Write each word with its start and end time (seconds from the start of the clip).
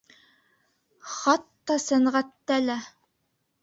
Хатта 1.17 1.79
сәнғәттә 1.87 2.63
лә. 2.69 2.83